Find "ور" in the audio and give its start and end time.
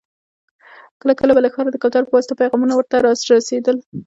2.75-2.85